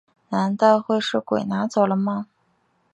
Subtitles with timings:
[0.29, 2.25] 难道会是鬼拿走了吗